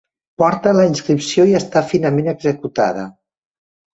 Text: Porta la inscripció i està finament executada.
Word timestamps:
Porta 0.43 0.71
la 0.77 0.85
inscripció 0.91 1.45
i 1.51 1.53
està 1.59 1.83
finament 1.91 2.31
executada. 2.33 3.03